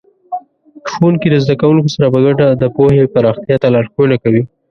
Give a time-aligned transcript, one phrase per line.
[0.91, 4.43] ښوونکي د زده کوونکو سره په ګډه د پوهې پراختیا ته لارښوونه کوي.